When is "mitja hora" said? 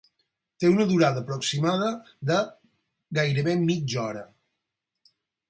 3.69-4.27